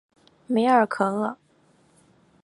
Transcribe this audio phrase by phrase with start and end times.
[0.47, 1.37] 梅尔科厄。